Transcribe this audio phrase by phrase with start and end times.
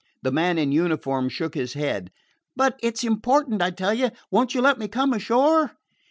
[0.23, 2.09] The man in uniform shook his head.
[2.55, 4.09] "But it 's important, I tell you!
[4.31, 5.77] Won't you let me come ashore?"